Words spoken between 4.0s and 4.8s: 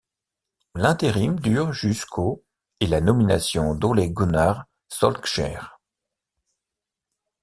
Gunnar